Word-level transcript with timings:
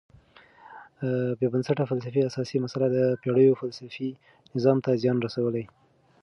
بېبنسټه 1.39 1.83
فلسفي 1.91 2.21
اساسي 2.29 2.57
مسئله 2.65 2.87
د 2.91 2.97
پېړیو 3.21 3.57
فلسفي 3.61 4.09
نظام 4.55 4.77
ته 4.85 4.89
زیان 5.01 5.17
رسولی. 5.25 5.65